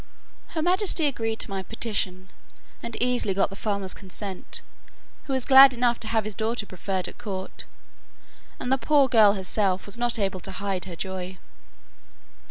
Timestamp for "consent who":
3.93-5.33